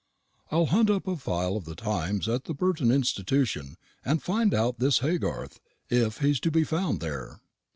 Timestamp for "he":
6.17-6.31